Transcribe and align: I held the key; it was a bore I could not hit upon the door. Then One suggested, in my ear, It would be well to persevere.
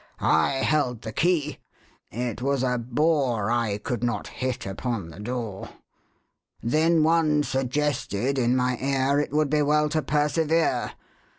I 0.17 0.53
held 0.53 1.03
the 1.03 1.11
key; 1.13 1.59
it 2.09 2.41
was 2.41 2.63
a 2.63 2.79
bore 2.79 3.51
I 3.51 3.77
could 3.77 4.03
not 4.03 4.25
hit 4.29 4.65
upon 4.65 5.09
the 5.11 5.19
door. 5.19 5.69
Then 6.59 7.03
One 7.03 7.43
suggested, 7.43 8.39
in 8.39 8.55
my 8.55 8.79
ear, 8.81 9.19
It 9.19 9.31
would 9.31 9.51
be 9.51 9.61
well 9.61 9.89
to 9.89 10.01
persevere. 10.01 10.93